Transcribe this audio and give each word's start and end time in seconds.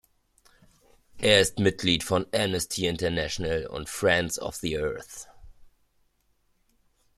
Er 1.19 1.41
ist 1.41 1.59
Mitglied 1.59 2.03
von 2.03 2.25
Amnesty 2.33 2.87
International 2.87 3.67
und 3.67 3.87
Friends 3.87 4.39
of 4.39 4.55
the 4.55 4.79
Earth. 4.79 5.27